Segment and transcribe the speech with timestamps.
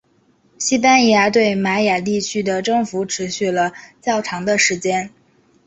[0.57, 5.11] 西班牙对玛雅地区的征服持续了较长的时间。